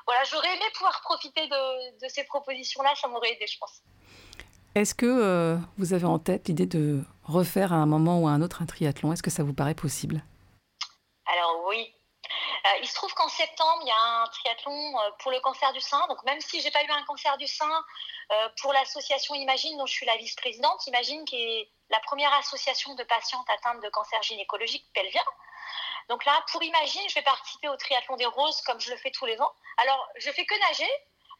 voilà, 0.07 0.23
j'aurais 0.23 0.55
aimé 0.55 0.65
pouvoir 0.73 0.99
profiter 1.01 1.47
de 1.47 2.07
ces 2.07 2.23
propositions-là, 2.23 2.95
ça 2.95 3.07
m'aurait 3.07 3.33
aidé, 3.33 3.45
je 3.45 3.59
pense. 3.59 3.83
Est-ce 4.75 4.95
que 4.95 5.05
euh, 5.05 5.55
vous 5.77 5.93
avez 5.93 6.05
en 6.05 6.17
tête 6.17 6.47
l'idée 6.47 6.65
de 6.65 7.03
refaire 7.23 7.73
à 7.73 7.75
un 7.75 7.85
moment 7.85 8.19
ou 8.19 8.27
à 8.27 8.31
un 8.31 8.41
autre 8.41 8.63
un 8.63 8.65
triathlon? 8.65 9.13
Est-ce 9.13 9.21
que 9.21 9.29
ça 9.29 9.43
vous 9.43 9.53
paraît 9.53 9.75
possible? 9.75 10.23
Alors 11.27 11.65
oui. 11.67 11.93
Euh, 12.65 12.79
il 12.81 12.87
se 12.87 12.95
trouve 12.95 13.13
qu'en 13.13 13.27
septembre, 13.29 13.81
il 13.83 13.87
y 13.87 13.91
a 13.91 14.23
un 14.23 14.27
triathlon 14.27 14.71
euh, 14.71 15.11
pour 15.19 15.31
le 15.31 15.39
cancer 15.41 15.71
du 15.73 15.81
sein. 15.81 16.03
Donc 16.07 16.23
même 16.23 16.41
si 16.41 16.59
j'ai 16.61 16.71
pas 16.71 16.83
eu 16.83 16.89
un 16.89 17.03
cancer 17.05 17.37
du 17.37 17.47
sein, 17.47 17.83
pour 18.61 18.73
l'association 18.73 19.35
Imagine, 19.35 19.77
dont 19.77 19.85
je 19.85 19.93
suis 19.93 20.07
la 20.07 20.17
vice-présidente, 20.17 20.87
Imagine 20.87 21.23
qui 21.25 21.35
est 21.35 21.69
la 21.91 21.99
première 21.99 22.33
association 22.33 22.95
de 22.95 23.03
patientes 23.03 23.45
atteintes 23.49 23.83
de 23.83 23.89
cancer 23.89 24.19
gynécologique 24.23 24.87
pelvien. 24.95 25.21
Donc 26.09 26.25
là, 26.25 26.43
pour 26.51 26.63
Imagine, 26.63 27.01
je 27.09 27.15
vais 27.15 27.21
participer 27.21 27.69
au 27.69 27.75
triathlon 27.75 28.15
des 28.15 28.25
roses 28.25 28.61
comme 28.61 28.79
je 28.79 28.89
le 28.89 28.97
fais 28.97 29.11
tous 29.11 29.25
les 29.25 29.39
ans. 29.39 29.51
Alors, 29.77 30.07
je 30.17 30.31
fais 30.31 30.45
que 30.45 30.59
nager, 30.67 30.89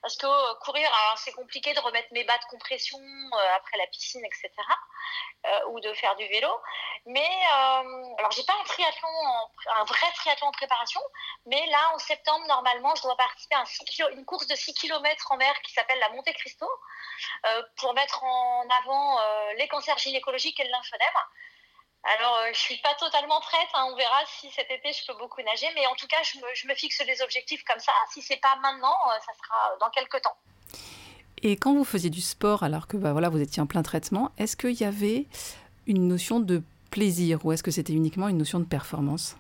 parce 0.04 0.18
que 0.18 0.28
euh, 0.28 0.54
courir, 0.56 0.90
c'est 1.16 1.32
compliqué 1.32 1.74
de 1.74 1.80
remettre 1.80 2.10
mes 2.12 2.26
bas 2.26 2.38
de 2.38 2.44
compression 2.52 3.00
euh, 3.00 3.56
après 3.56 3.78
la 3.78 3.88
piscine, 3.88 4.24
etc. 4.26 4.50
Euh, 5.46 5.60
ou 5.70 5.80
de 5.80 5.94
faire 5.94 6.16
du 6.18 6.28
vélo. 6.28 6.50
Mais 7.06 7.30
alors 8.18 8.32
j'ai 8.32 8.44
pas 8.44 8.54
un 8.60 8.64
triathlon, 8.66 9.10
un 9.78 9.84
vrai 9.86 10.12
triathlon 10.16 10.48
en 10.48 10.52
préparation, 10.52 11.02
mais 11.46 11.66
là 11.68 11.92
en 11.96 12.00
septembre 12.00 12.46
normalement 12.48 12.94
je 12.96 13.02
dois 13.04 13.16
participer 13.16 13.56
à 13.56 13.64
une 14.12 14.26
course 14.26 14.48
de 14.48 14.56
6 14.56 14.74
km 14.74 15.32
en 15.32 15.38
mer 15.38 15.54
qui 15.64 15.74
s'appelle 15.74 16.00
la 16.00 16.10
Monte 16.10 16.32
Cristo 16.34 16.70
pour 17.78 17.94
mettre 17.94 18.24
en 18.24 18.68
avant 18.70 19.20
les 19.58 19.68
cancers 19.68 19.98
gynécologiques 19.98 20.60
et 20.60 20.64
le 20.64 20.72
lymphodème. 20.72 21.08
Alors, 22.04 22.38
je 22.50 22.54
je 22.54 22.60
suis 22.60 22.78
pas 22.78 22.94
totalement 22.96 23.40
prête. 23.42 23.68
Hein. 23.74 23.88
On 23.92 23.96
verra 23.96 24.26
si 24.26 24.50
cet 24.52 24.70
été 24.70 24.92
je 24.94 25.06
peux 25.06 25.18
beaucoup 25.18 25.42
nager, 25.42 25.68
mais 25.76 25.86
en 25.88 25.96
tout 25.96 26.08
cas, 26.08 26.18
je 26.24 26.68
me, 26.68 26.76
fixe 26.76 27.06
des 27.06 27.22
objectifs 27.22 27.64
comme 27.64 27.80
ça. 27.80 27.92
Si 28.12 28.22
c'est 28.22 28.38
pas 28.38 28.56
maintenant, 28.62 28.96
euh, 29.08 29.20
ça 29.26 29.34
sera 29.34 29.78
dans 29.80 29.90
quelques 29.90 30.22
temps. 30.22 30.36
Et 31.42 31.58
quand 31.58 31.74
vous 31.74 31.84
faisiez 31.84 32.10
du 32.10 32.22
sport, 32.22 32.64
alors 32.64 32.88
que 32.88 32.98
bah, 32.98 33.12
voilà, 33.12 33.30
vous 33.30 33.42
étiez 33.42 33.62
en 33.62 33.68
plein 33.68 33.84
traitement, 33.84 34.32
est-ce 34.38 34.56
qu'il 34.56 34.80
y 34.80 34.86
avait 34.86 35.26
une 35.88 36.08
notion 36.08 36.40
de 36.40 36.62
plaisir 36.92 37.46
ou 37.46 37.52
est-ce 37.52 37.64
que 37.64 37.72
c'était 37.72 37.94
uniquement 37.94 38.28
une 38.28 38.38
notion 38.38 38.60
de 38.60 38.66
performance? 38.66 39.36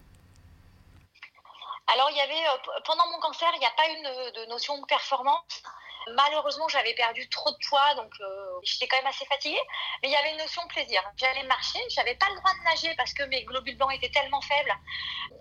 Alors, 1.93 2.09
il 2.11 2.17
y 2.17 2.21
avait, 2.21 2.33
euh, 2.33 2.79
pendant 2.85 3.09
mon 3.11 3.19
cancer, 3.19 3.49
il 3.55 3.59
n'y 3.59 3.65
a 3.65 3.71
pas 3.71 3.89
eu 3.89 4.45
de 4.45 4.49
notion 4.49 4.79
de 4.79 4.85
performance. 4.85 5.63
Malheureusement, 6.11 6.67
j'avais 6.67 6.93
perdu 6.95 7.27
trop 7.29 7.51
de 7.51 7.57
poids, 7.67 7.95
donc 7.95 8.11
euh, 8.19 8.59
j'étais 8.63 8.87
quand 8.87 8.97
même 8.97 9.07
assez 9.07 9.25
fatiguée. 9.25 9.61
Mais 10.01 10.09
il 10.09 10.11
y 10.11 10.15
avait 10.15 10.31
une 10.31 10.37
notion 10.37 10.61
de 10.63 10.67
plaisir. 10.67 11.01
J'allais 11.17 11.43
marcher, 11.43 11.79
j'avais 11.89 12.15
pas 12.15 12.29
le 12.29 12.35
droit 12.35 12.51
de 12.53 12.63
nager 12.63 12.93
parce 12.95 13.13
que 13.13 13.23
mes 13.23 13.43
globules 13.43 13.77
blancs 13.77 13.93
étaient 13.93 14.11
tellement 14.11 14.41
faibles. 14.41 14.73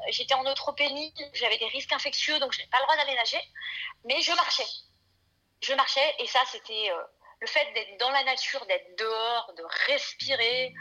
J'étais 0.08 0.34
en 0.34 0.44
neutropénie, 0.44 1.12
j'avais 1.34 1.58
des 1.58 1.66
risques 1.66 1.92
infectieux, 1.92 2.38
donc 2.38 2.56
n'avais 2.56 2.70
pas 2.70 2.78
le 2.78 2.84
droit 2.84 2.96
d'aller 2.96 3.16
nager. 3.16 3.40
Mais 4.04 4.20
je 4.20 4.32
marchais. 4.32 4.66
Je 5.60 5.74
marchais, 5.74 6.14
et 6.18 6.26
ça, 6.26 6.40
c'était 6.46 6.90
euh, 6.90 7.02
le 7.40 7.46
fait 7.46 7.72
d'être 7.74 7.98
dans 7.98 8.10
la 8.10 8.24
nature, 8.24 8.64
d'être 8.66 8.98
dehors, 8.98 9.52
de 9.56 9.62
respirer, 9.86 10.72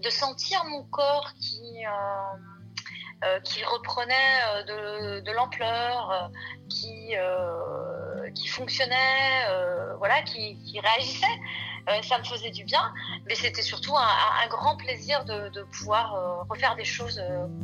de 0.00 0.10
sentir 0.10 0.64
mon 0.64 0.84
corps 0.90 1.30
qui. 1.40 1.84
Euh, 1.86 1.90
reprenait 3.66 4.64
de 4.64 5.32
l'ampleur, 5.32 6.30
qui, 6.70 7.16
qui 8.38 8.48
fonctionnait, 8.48 9.46
euh, 9.50 9.96
voilà, 9.98 10.22
qui, 10.22 10.56
réagissait. 10.80 11.26
ça 12.02 12.18
me 12.18 12.24
faisait 12.24 12.50
du 12.50 12.64
bien, 12.64 12.92
mais 13.26 13.34
c'était 13.34 13.62
surtout 13.62 13.96
un, 13.96 14.48
grand 14.48 14.76
plaisir 14.76 15.24
de, 15.24 15.62
pouvoir 15.78 16.46
refaire 16.48 16.76
des 16.76 16.84
choses 16.84 17.20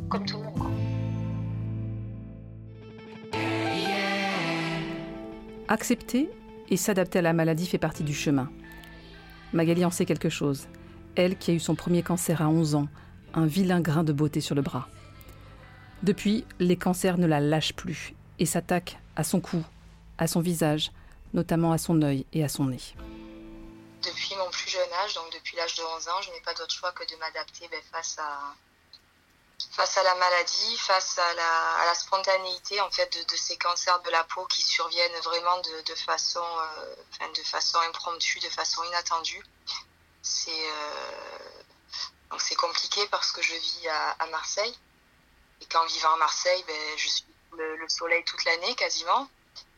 comme 0.09 0.25
tout 0.25 0.37
le 0.37 0.43
monde. 0.43 0.71
Accepter 5.67 6.29
et 6.69 6.77
s'adapter 6.77 7.19
à 7.19 7.21
la 7.21 7.33
maladie 7.33 7.67
fait 7.67 7.77
partie 7.77 8.03
du 8.03 8.13
chemin. 8.13 8.49
Magali 9.53 9.85
en 9.85 9.91
sait 9.91 10.05
quelque 10.05 10.29
chose. 10.29 10.67
Elle 11.15 11.37
qui 11.37 11.51
a 11.51 11.53
eu 11.53 11.59
son 11.59 11.75
premier 11.75 12.03
cancer 12.03 12.41
à 12.41 12.49
11 12.49 12.75
ans, 12.75 12.87
un 13.33 13.45
vilain 13.45 13.81
grain 13.81 14.03
de 14.03 14.13
beauté 14.13 14.41
sur 14.41 14.53
le 14.55 14.61
bras. 14.61 14.87
Depuis, 16.03 16.45
les 16.59 16.75
cancers 16.75 17.17
ne 17.17 17.25
la 17.25 17.39
lâchent 17.39 17.73
plus 17.73 18.13
et 18.37 18.45
s'attaquent 18.45 18.97
à 19.15 19.23
son 19.23 19.39
cou, 19.39 19.63
à 20.17 20.27
son 20.27 20.41
visage, 20.41 20.91
notamment 21.33 21.71
à 21.71 21.77
son 21.77 22.01
œil 22.01 22.25
et 22.33 22.43
à 22.43 22.49
son 22.49 22.65
nez. 22.65 22.81
Depuis 24.01 24.35
mon 24.35 24.49
plus 24.49 24.69
jeune 24.69 24.93
âge, 25.03 25.13
donc 25.15 25.31
depuis 25.33 25.55
l'âge 25.57 25.75
de 25.75 25.83
11 25.83 26.07
ans, 26.09 26.21
je 26.21 26.31
n'ai 26.31 26.41
pas 26.41 26.53
d'autre 26.53 26.73
choix 26.73 26.91
que 26.91 27.03
de 27.11 27.15
m'adapter 27.17 27.67
ben, 27.69 27.81
face 27.91 28.17
à, 28.19 28.55
face 29.71 29.97
à 29.97 30.03
la 30.03 30.15
maladie, 30.15 30.77
face 30.77 31.17
à 31.17 31.33
la, 31.33 31.95
spontanéité 31.95 32.79
en 32.81 32.91
fait 32.91 33.11
de, 33.29 33.35
ces 33.35 33.57
cancers 33.57 34.01
de 34.01 34.09
la 34.11 34.23
peau 34.25 34.45
qui 34.45 34.61
surviennent 34.61 35.19
vraiment 35.23 35.59
de, 35.61 35.95
façon, 35.95 36.43
euh, 36.43 37.27
de 37.35 37.41
façon 37.43 37.79
impromptue, 37.87 38.39
de 38.39 38.49
façon 38.49 38.83
inattendue. 38.83 39.43
C'est 40.21 40.51
euh, 40.51 42.35
compliqué 42.57 43.07
parce 43.07 43.31
que 43.31 43.41
je 43.41 43.53
vis 43.53 43.87
à, 44.19 44.25
Marseille 44.27 44.77
et 45.61 45.65
qu'en 45.65 45.85
vivant 45.85 46.13
à 46.13 46.17
Marseille, 46.17 46.63
ben, 46.67 46.97
je 46.97 47.07
suis 47.07 47.25
le, 47.57 47.77
le 47.77 47.89
soleil 47.89 48.23
toute 48.25 48.43
l'année 48.45 48.75
quasiment 48.75 49.29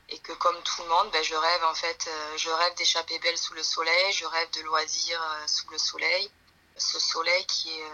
et 0.09 0.19
que 0.19 0.33
comme 0.33 0.61
tout 0.63 0.81
le 0.83 0.89
monde, 0.89 1.09
ben, 1.11 1.23
je 1.23 1.35
rêve 1.35 1.63
en 1.63 1.73
fait, 1.75 2.05
euh, 2.07 2.37
je 2.37 2.49
rêve 2.49 2.75
d'échapper 2.75 3.19
belle 3.19 3.37
sous 3.37 3.53
le 3.53 3.63
soleil, 3.63 4.13
je 4.13 4.25
rêve 4.25 4.49
de 4.51 4.61
loisirs 4.61 5.21
sous 5.47 5.69
le 5.69 5.77
soleil, 5.77 6.31
ce 6.77 6.99
soleil 6.99 7.45
qui 7.45 7.69
est 7.71 7.85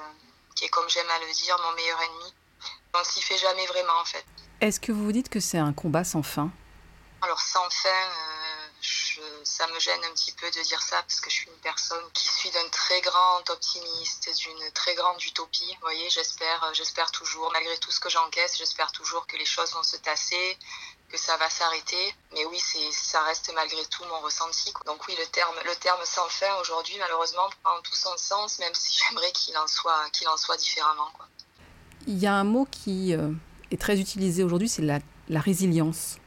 qui 0.56 0.66
est, 0.66 0.70
comme 0.70 0.90
j'aime 0.90 1.10
à 1.10 1.20
le 1.20 1.32
dire, 1.32 1.58
mon 1.60 1.74
meilleur 1.74 2.02
ennemi. 2.02 2.34
On 2.94 3.04
s'y 3.04 3.22
fait 3.22 3.38
jamais 3.38 3.66
vraiment, 3.66 4.00
en 4.00 4.06
fait. 4.06 4.26
Est-ce 4.62 4.80
que 4.80 4.92
vous 4.92 5.04
vous 5.04 5.12
dites 5.12 5.30
que 5.30 5.40
c'est 5.40 5.58
un 5.58 5.74
combat 5.74 6.04
sans 6.04 6.24
fin? 6.24 6.52
Alors, 7.22 7.40
sans 7.40 7.70
fin, 7.70 7.90
euh, 7.90 9.42
ça 9.44 9.68
me 9.68 9.80
gêne 9.80 10.04
un 10.06 10.12
petit 10.12 10.34
peu 10.34 10.50
de 10.52 10.62
dire 10.62 10.82
ça, 10.82 11.02
parce 11.02 11.20
que 11.20 11.30
je 11.30 11.36
suis 11.36 11.48
une 11.48 11.60
personne 11.60 12.04
qui 12.14 12.28
suis 12.28 12.52
d'un 12.52 12.68
très 12.70 13.02
grand 13.02 13.50
optimiste, 13.50 14.30
d'une 14.38 14.72
très 14.72 14.94
grande 14.96 15.22
utopie. 15.24 15.74
Vous 15.76 15.82
voyez, 15.82 16.10
j'espère, 16.10 16.64
euh, 16.66 16.74
j'espère 16.74 17.12
toujours, 17.12 17.52
malgré 17.52 17.78
tout 17.80 17.92
ce 17.92 18.00
que 18.00 18.10
j'encaisse, 18.10 18.58
j'espère 18.58 18.92
toujours 18.92 19.26
que 19.26 19.38
les 19.38 19.46
choses 19.46 19.72
vont 19.72 19.84
se 19.84 19.98
tasser, 19.98 20.58
que 21.14 21.20
ça 21.20 21.38
va 21.38 21.48
s'arrêter. 21.50 22.16
Mais 22.34 22.44
oui, 22.46 22.60
c'est, 22.60 22.92
ça 22.92 23.22
reste 23.24 23.52
malgré 23.54 23.86
tout 23.86 24.04
mon 24.06 24.20
ressenti. 24.22 24.74
Donc 24.88 25.08
oui, 25.08 25.16
le 25.18 25.28
terme, 25.28 25.56
le 25.64 25.76
terme 25.76 26.02
sans 26.04 26.28
fin 26.28 26.54
aujourd'hui, 26.60 26.96
malheureusement, 26.98 27.48
prend 27.64 27.80
tout 27.84 27.96
son 27.96 28.18
sens, 28.18 28.58
même 28.58 28.74
si 28.74 28.98
j'aimerais 28.98 29.32
qu'il 29.32 29.56
en 29.58 29.68
soit, 29.68 30.10
qu'il 30.12 30.28
en 30.28 30.38
soit 30.38 30.58
différemment. 30.58 31.12
Il 32.08 32.18
y 32.18 32.26
a 32.26 32.34
un 32.34 32.44
mot 32.44 32.68
qui 32.70 33.14
euh, 33.14 33.32
est 33.70 33.80
très 33.80 34.00
utilisé 34.00 34.44
aujourd'hui, 34.44 34.68
c'est 34.68 34.82
la, 34.82 35.00
la 35.30 35.40
résilience. 35.40 36.18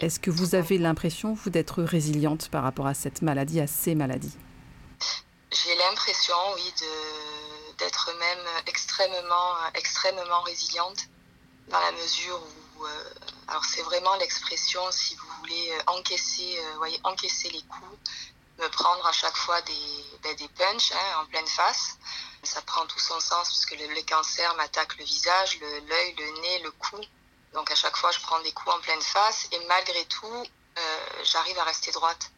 Est-ce 0.00 0.20
que 0.20 0.30
vous 0.30 0.54
avez 0.54 0.78
l'impression, 0.78 1.34
vous, 1.34 1.50
d'être 1.50 1.82
résiliente 1.82 2.48
par 2.50 2.62
rapport 2.62 2.86
à 2.86 2.94
cette 2.94 3.20
maladie, 3.20 3.60
à 3.60 3.66
ces 3.66 3.94
maladies? 3.94 4.36
J'ai 5.52 5.76
l'impression, 5.76 6.34
oui, 6.54 6.72
de, 6.80 7.76
d'être 7.78 8.10
même 8.18 8.46
extrêmement, 8.66 9.54
extrêmement 9.74 10.40
résiliente, 10.42 10.98
dans 11.68 11.80
la 11.80 11.92
mesure 11.92 12.40
où 12.76 12.84
euh, 12.84 13.04
alors 13.48 13.64
c'est 13.64 13.82
vraiment 13.82 14.14
l'expression, 14.16 14.90
si 14.90 15.14
vous 15.16 15.28
voulez, 15.40 15.70
euh, 15.72 15.82
encaisser, 15.86 16.58
euh, 16.58 16.76
voyez, 16.76 16.98
encaisser 17.04 17.50
les 17.50 17.62
coups, 17.62 17.98
me 18.58 18.68
prendre 18.68 19.06
à 19.06 19.12
chaque 19.12 19.36
fois 19.36 19.60
des, 19.62 20.04
ben, 20.22 20.34
des 20.36 20.48
punches 20.48 20.92
hein, 20.92 21.20
en 21.22 21.26
pleine 21.26 21.46
face. 21.46 21.96
Ça 22.42 22.62
prend 22.62 22.86
tout 22.86 22.98
son 22.98 23.20
sens 23.20 23.48
parce 23.48 23.66
que 23.66 23.74
le, 23.74 24.02
cancer 24.02 24.54
m'attaque 24.56 24.96
le 24.98 25.04
visage, 25.04 25.58
l'œil, 25.60 26.14
le, 26.18 26.40
nez, 26.40 26.58
le 26.60 26.70
cou. 26.72 27.00
Donc 27.52 27.70
à 27.70 27.74
chaque 27.74 27.96
fois, 27.96 28.10
je 28.10 28.20
prends 28.20 28.40
des 28.40 28.52
coups 28.52 28.74
en 28.74 28.80
pleine 28.80 29.02
face 29.02 29.48
et 29.52 29.58
malgré 29.66 30.04
tout, 30.06 30.44
euh, 30.78 30.98
j'arrive 31.24 31.58
à 31.58 31.64
rester 31.64 31.90
droite. 31.92 32.30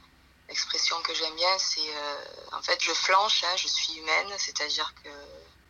L'expression 0.49 1.01
que 1.03 1.13
j'aime 1.13 1.35
bien, 1.35 1.59
c'est 1.59 1.91
en 2.53 2.63
fait, 2.63 2.81
je 2.81 2.93
flanche, 2.93 3.43
hein, 3.43 3.57
je 3.57 3.67
suis 3.67 3.95
humaine, 3.95 4.33
c'est-à-dire 4.39 4.95
que 5.03 5.11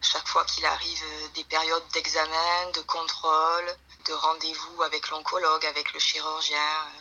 chaque 0.03 0.29
fois 0.29 0.45
qu'il 0.45 0.65
arrive 0.65 1.05
des 1.35 1.45
périodes 1.45 1.87
d'examen, 1.93 2.71
de 2.75 2.81
contrôle, 2.83 3.77
de 4.07 4.13
rendez-vous 4.13 4.83
avec 4.83 5.09
l'oncologue, 5.11 5.67
avec 5.67 5.93
le 5.93 5.99
chirurgien. 5.99 6.93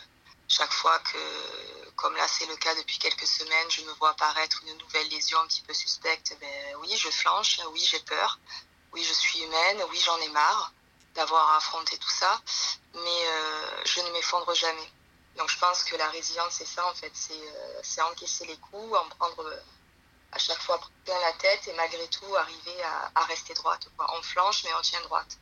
Chaque 0.48 0.72
fois 0.72 0.98
que, 1.00 1.90
comme 1.96 2.14
là 2.16 2.26
c'est 2.28 2.46
le 2.46 2.56
cas 2.56 2.74
depuis 2.76 2.98
quelques 2.98 3.26
semaines, 3.26 3.70
je 3.70 3.82
me 3.82 3.92
vois 3.94 4.10
apparaître 4.10 4.62
une 4.66 4.78
nouvelle 4.78 5.08
lésion 5.08 5.38
un 5.40 5.46
petit 5.46 5.62
peu 5.62 5.74
suspecte, 5.74 6.36
ben 6.40 6.76
oui, 6.80 6.96
je 6.96 7.10
flanche, 7.10 7.60
oui, 7.72 7.84
j'ai 7.84 8.00
peur, 8.00 8.38
oui, 8.92 9.02
je 9.02 9.12
suis 9.12 9.42
humaine, 9.42 9.82
oui, 9.90 10.00
j'en 10.04 10.16
ai 10.18 10.28
marre 10.28 10.72
d'avoir 11.14 11.50
à 11.50 11.56
affronter 11.56 11.96
tout 11.98 12.10
ça, 12.10 12.40
mais 12.94 13.00
euh, 13.28 13.84
je 13.84 14.00
ne 14.02 14.10
m'effondre 14.10 14.54
jamais. 14.54 14.92
Donc 15.36 15.50
je 15.50 15.58
pense 15.58 15.82
que 15.82 15.96
la 15.96 16.08
résilience, 16.10 16.54
c'est 16.54 16.66
ça 16.66 16.86
en 16.86 16.94
fait, 16.94 17.10
c'est 17.14 17.34
euh, 17.34 18.02
encaisser 18.10 18.46
les 18.46 18.56
coups, 18.56 18.96
en 18.96 19.08
prendre 19.08 19.44
euh, 19.44 19.60
à 20.36 20.38
chaque 20.38 20.60
fois 20.60 20.78
plein 21.04 21.18
la 21.20 21.32
tête 21.32 21.66
et 21.66 21.72
malgré 21.72 22.06
tout 22.08 22.36
arriver 22.36 22.82
à, 22.82 23.10
à 23.14 23.24
rester 23.24 23.54
droite. 23.54 23.88
On 23.98 24.22
flanche 24.22 24.64
mais 24.64 24.70
on 24.78 24.82
tient 24.82 25.00
droite. 25.00 25.38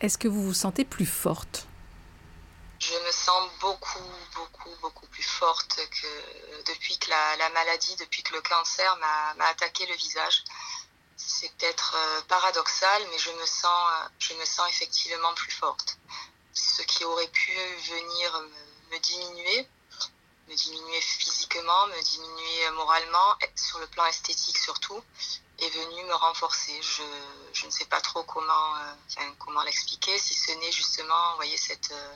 Est-ce 0.00 0.16
que 0.16 0.28
vous 0.28 0.42
vous 0.42 0.54
sentez 0.54 0.86
plus 0.86 1.04
forte? 1.04 1.66
Je 2.80 2.94
me 3.06 3.12
sens 3.12 3.50
beaucoup, 3.60 4.12
beaucoup, 4.34 4.74
beaucoup 4.80 5.06
plus 5.08 5.22
forte 5.22 5.76
que 5.76 6.70
depuis 6.72 6.98
que 6.98 7.10
la, 7.10 7.50
maladie, 7.50 7.94
depuis 7.96 8.22
que 8.22 8.32
le 8.32 8.40
cancer 8.40 8.96
m'a 8.96 9.46
attaqué 9.48 9.84
le 9.86 9.94
visage. 9.94 10.42
C'est 11.18 11.52
peut-être 11.56 11.94
euh, 11.94 12.20
paradoxal, 12.28 13.02
mais 13.10 13.18
je 13.18 13.30
me, 13.32 13.44
sens, 13.44 13.90
je 14.18 14.32
me 14.32 14.44
sens 14.46 14.70
effectivement 14.70 15.34
plus 15.34 15.52
forte. 15.52 15.98
Ce 16.54 16.80
qui 16.80 17.04
aurait 17.04 17.28
pu 17.28 17.52
venir 17.90 18.40
me, 18.40 18.94
me 18.94 18.98
diminuer, 19.00 19.68
me 20.50 20.54
diminuer 20.56 21.00
physiquement, 21.00 21.86
me 21.86 22.02
diminuer 22.02 22.70
moralement, 22.72 23.38
sur 23.54 23.78
le 23.78 23.86
plan 23.86 24.04
esthétique 24.06 24.58
surtout, 24.58 25.00
est 25.60 25.70
venu 25.70 26.04
me 26.04 26.14
renforcer. 26.14 26.76
Je, 26.82 27.02
je 27.52 27.66
ne 27.66 27.70
sais 27.70 27.84
pas 27.84 28.00
trop 28.00 28.24
comment, 28.24 28.76
euh, 28.76 29.22
comment 29.38 29.62
l'expliquer, 29.62 30.18
si 30.18 30.34
ce 30.34 30.52
n'est 30.52 30.72
justement, 30.72 31.36
voyez, 31.36 31.56
cette, 31.56 31.92
euh, 31.92 32.14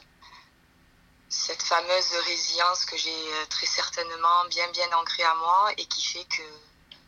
cette 1.28 1.62
fameuse 1.62 2.12
résilience 2.26 2.84
que 2.84 2.96
j'ai 2.96 3.32
euh, 3.34 3.46
très 3.46 3.66
certainement 3.66 4.44
bien 4.46 4.68
bien 4.72 4.90
ancrée 4.98 5.24
à 5.24 5.34
moi 5.34 5.72
et 5.76 5.86
qui 5.86 6.04
fait 6.04 6.24
que 6.24 6.42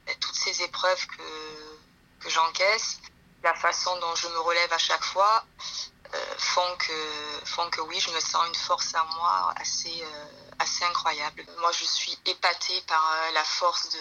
ben, 0.07 0.17
toutes 0.21 0.37
ces 0.37 0.63
épreuves 0.63 1.07
que, 1.09 2.21
que 2.21 2.31
j'encaisse, 2.31 2.99
la 3.43 3.55
façon 3.55 3.99
dont 3.99 4.15
je 4.15 4.29
me 4.29 4.39
relève 4.39 4.73
à 4.73 4.79
chaque 4.79 5.05
fois, 5.05 5.45
font, 6.57 6.77
que, 6.77 7.45
font 7.45 7.69
que 7.69 7.83
oui, 7.83 8.01
je 8.01 8.11
me 8.13 8.21
sens 8.21 8.49
une 8.49 8.55
force 8.55 8.95
à 8.95 9.05
moi 9.17 9.53
assez, 9.57 10.03
assez 10.59 10.85
incroyable. 10.85 11.45
Moi, 11.59 11.71
je 11.73 11.85
suis 11.85 12.19
épatée 12.25 12.81
par 12.87 13.05
la 13.35 13.45
force 13.45 13.91
de, 13.91 13.99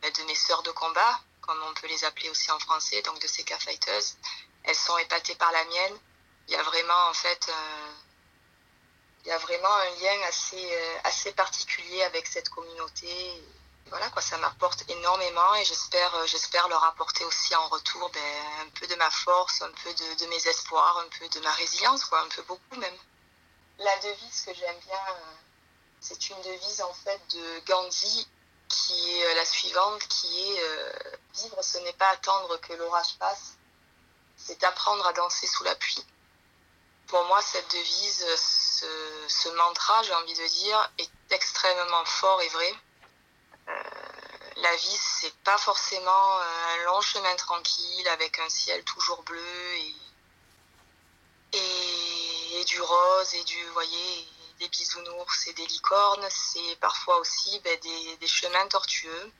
ben, 0.00 0.12
de 0.12 0.22
mes 0.24 0.36
sœurs 0.36 0.62
de 0.62 0.70
combat, 0.70 1.20
comme 1.40 1.60
on 1.68 1.74
peut 1.74 1.88
les 1.88 2.04
appeler 2.04 2.28
aussi 2.30 2.52
en 2.52 2.58
français, 2.60 3.02
donc 3.02 3.18
de 3.20 3.26
ces 3.26 3.44
fighters. 3.44 4.02
Elles 4.62 4.76
sont 4.76 4.96
épatées 4.98 5.34
par 5.34 5.50
la 5.50 5.64
mienne. 5.64 5.98
Il 6.46 6.54
y 6.54 6.56
a 6.56 6.62
vraiment 6.62 7.08
en 7.08 7.14
fait 7.14 7.48
euh, 7.48 7.92
il 9.24 9.28
y 9.28 9.32
a 9.32 9.38
vraiment 9.38 9.74
un 9.74 9.90
lien 10.00 10.22
assez, 10.28 10.68
euh, 10.72 10.98
assez 11.04 11.32
particulier 11.32 12.02
avec 12.04 12.26
cette 12.26 12.48
communauté. 12.48 13.42
Voilà 13.92 14.08
quoi, 14.08 14.22
ça 14.22 14.38
m'apporte 14.38 14.88
énormément 14.88 15.54
et 15.56 15.66
j'espère, 15.66 16.14
euh, 16.14 16.26
j'espère 16.26 16.66
leur 16.68 16.82
apporter 16.82 17.26
aussi 17.26 17.54
en 17.54 17.68
retour 17.68 18.08
ben, 18.08 18.66
un 18.66 18.70
peu 18.70 18.86
de 18.86 18.94
ma 18.94 19.10
force, 19.10 19.60
un 19.60 19.70
peu 19.84 19.92
de, 19.92 20.26
mes 20.28 20.48
espoirs, 20.48 20.96
un 20.96 21.18
peu 21.18 21.28
de 21.28 21.40
ma 21.40 21.52
résilience, 21.52 22.10
un 22.10 22.28
peu 22.28 22.40
beaucoup 22.44 22.76
même. 22.76 22.96
La 23.78 23.94
devise 23.98 24.44
que 24.46 24.54
j'aime 24.54 24.78
bien, 24.86 25.16
c'est 26.00 26.30
une 26.30 26.40
devise 26.40 26.80
en 26.80 26.94
fait 26.94 27.20
de 27.34 27.60
Gandhi 27.66 28.26
qui 28.68 29.10
est 29.10 29.26
euh, 29.26 29.34
la 29.34 29.44
suivante, 29.44 30.08
qui 30.08 30.52
est 30.52 30.62
euh, 30.62 30.92
vivre, 31.34 31.62
ce 31.62 31.76
n'est 31.76 31.92
pas 31.92 32.08
attendre 32.08 32.58
que 32.62 32.72
l'orage 32.72 33.18
passe, 33.18 33.58
c'est 34.38 34.64
apprendre 34.64 35.06
à 35.06 35.12
danser 35.12 35.46
sous 35.46 35.64
la 35.64 35.74
pluie. 35.74 36.06
Pour 37.08 37.22
moi, 37.26 37.42
cette 37.42 37.70
devise, 37.70 38.26
ce, 39.28 39.48
mantra, 39.50 40.02
j'ai 40.02 40.14
envie 40.14 40.32
de 40.32 40.46
dire, 40.46 40.92
est 40.96 41.10
extrêmement 41.28 42.06
fort 42.06 42.40
et 42.40 42.48
vrai. 42.48 42.74
Euh, 43.68 43.72
la 44.56 44.76
vie, 44.76 44.98
c'est 44.98 45.34
pas 45.44 45.58
forcément 45.58 46.38
un 46.40 46.84
long 46.84 47.00
chemin 47.00 47.34
tranquille 47.36 48.08
avec 48.08 48.38
un 48.38 48.48
ciel 48.48 48.82
toujours 48.84 49.22
bleu 49.22 49.74
et, 49.76 49.94
et, 51.52 52.64
du 52.64 52.80
rose 52.80 53.34
et 53.34 53.44
du, 53.44 53.64
voyez, 53.70 54.28
des 54.58 54.68
bisounours 54.68 55.46
et 55.48 55.52
des 55.54 55.66
licornes, 55.66 56.26
c'est 56.30 56.76
parfois 56.80 57.18
aussi 57.18 57.58
ben, 57.60 57.78
des, 58.20 58.26
chemins 58.26 58.68
tortueux, 58.68 59.32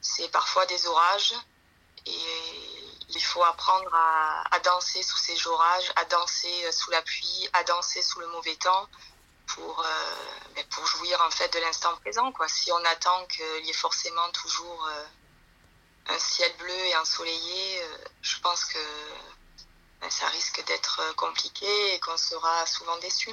c'est 0.00 0.28
parfois 0.30 0.66
des 0.66 0.86
orages. 0.86 1.34
Et 2.06 2.98
il 3.10 3.22
faut 3.22 3.42
apprendre 3.42 3.90
à, 3.94 4.58
danser 4.60 5.02
sous 5.02 5.16
ces 5.16 5.46
orages, 5.46 5.92
à 5.96 6.04
danser 6.06 6.64
euh, 6.66 6.72
sous 6.72 6.90
la 6.90 7.00
pluie, 7.02 7.48
à 7.54 7.64
danser 7.64 8.02
sous 8.02 8.20
le 8.20 8.26
mauvais 8.28 8.56
temps, 8.56 8.86
pour, 9.48 9.84
ben, 10.54 10.64
pour 10.70 10.86
jouir 10.86 11.20
en 11.26 11.30
fait 11.30 11.52
de 11.52 11.58
l'instant 11.60 11.94
présent. 11.96 12.30
Quoi. 12.32 12.48
Si 12.48 12.70
on 12.72 12.84
attend 12.84 13.26
qu'il 13.26 13.66
y 13.66 13.70
ait 13.70 13.72
forcément 13.72 14.28
toujours 14.32 14.88
un 16.08 16.18
ciel 16.18 16.50
bleu 16.58 16.74
et 16.90 16.96
ensoleillé, 16.96 17.82
je 18.22 18.38
pense 18.40 18.64
que 18.64 18.78
ben, 20.00 20.10
ça 20.10 20.26
risque 20.28 20.64
d'être 20.66 21.14
compliqué 21.16 21.94
et 21.94 22.00
qu'on 22.00 22.16
sera 22.16 22.66
souvent 22.66 22.96
déçu. 22.98 23.30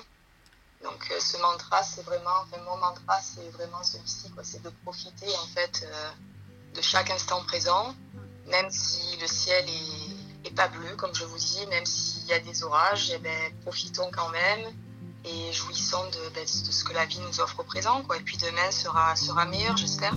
Donc 0.83 1.11
ce 1.19 1.37
mantra, 1.37 1.83
c'est 1.83 2.03
vraiment, 2.03 2.45
mon 2.65 2.77
mantra, 2.77 3.21
c'est 3.21 3.49
vraiment 3.51 3.83
celui-ci, 3.83 4.31
c'est 4.43 4.61
de 4.61 4.69
profiter 4.83 5.35
en 5.37 5.47
fait 5.47 5.87
de 6.75 6.81
chaque 6.81 7.09
instant 7.09 7.43
présent, 7.45 7.95
même 8.47 8.69
si 8.69 9.17
le 9.17 9.27
ciel 9.27 9.65
est, 10.43 10.55
pas 10.55 10.67
bleu, 10.67 10.95
comme 10.95 11.13
je 11.13 11.25
vous 11.25 11.37
dis, 11.37 11.65
même 11.67 11.85
s'il 11.85 12.25
y 12.27 12.33
a 12.33 12.39
des 12.39 12.63
orages, 12.63 13.09
eh 13.11 13.17
ben, 13.17 13.61
profitons 13.61 14.09
quand 14.11 14.29
même 14.29 14.73
et 15.25 15.51
jouissons 15.51 15.97
ben, 16.33 16.43
de, 16.43 16.47
ce 16.47 16.83
que 16.83 16.93
la 16.93 17.05
vie 17.05 17.19
nous 17.19 17.39
offre 17.41 17.59
au 17.59 17.63
présent. 17.63 18.01
Quoi. 18.03 18.17
Et 18.17 18.21
puis 18.21 18.37
demain 18.37 18.71
sera, 18.71 19.15
sera 19.15 19.45
meilleur, 19.45 19.75
j'espère. 19.77 20.15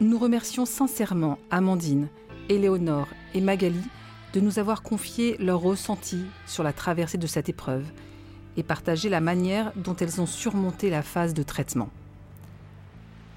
Nous 0.00 0.18
remercions 0.18 0.66
sincèrement 0.66 1.38
Amandine, 1.50 2.08
Éléonore 2.48 3.08
et 3.32 3.40
Magali 3.40 3.82
de 4.34 4.40
nous 4.40 4.58
avoir 4.58 4.82
confié 4.82 5.36
leur 5.38 5.60
ressenti 5.60 6.24
sur 6.46 6.62
la 6.62 6.72
traversée 6.72 7.18
de 7.18 7.26
cette 7.26 7.48
épreuve 7.48 7.84
et 8.56 8.62
partagé 8.62 9.08
la 9.08 9.20
manière 9.20 9.72
dont 9.76 9.96
elles 9.96 10.20
ont 10.20 10.26
surmonté 10.26 10.90
la 10.90 11.02
phase 11.02 11.34
de 11.34 11.42
traitement. 11.42 11.88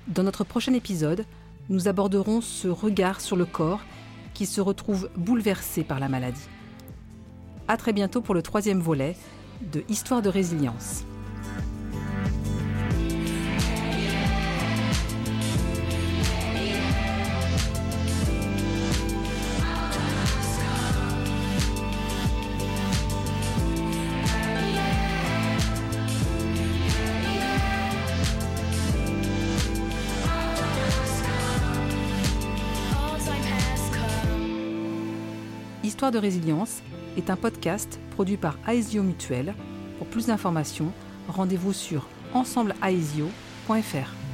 Dans 0.07 0.23
notre 0.23 0.43
prochain 0.43 0.73
épisode, 0.73 1.25
nous 1.69 1.87
aborderons 1.87 2.41
ce 2.41 2.67
regard 2.67 3.21
sur 3.21 3.35
le 3.35 3.45
corps 3.45 3.81
qui 4.33 4.45
se 4.45 4.61
retrouve 4.61 5.09
bouleversé 5.15 5.83
par 5.83 5.99
la 5.99 6.09
maladie. 6.09 6.47
À 7.69 7.75
très 7.75 7.91
bientôt 7.91 8.21
pour 8.21 8.33
le 8.33 8.41
troisième 8.41 8.79
volet 8.79 9.17
de 9.61 9.83
Histoire 9.89 10.21
de 10.21 10.29
résilience. 10.29 11.03
Histoire 35.83 36.11
de 36.11 36.19
résilience 36.19 36.81
est 37.17 37.29
un 37.29 37.35
podcast 37.35 37.99
produit 38.11 38.37
par 38.37 38.57
Aesio 38.67 39.03
Mutuel. 39.03 39.53
Pour 39.97 40.07
plus 40.07 40.27
d'informations, 40.27 40.91
rendez-vous 41.27 41.73
sur 41.73 42.07
ensembleaesio.fr. 42.33 44.26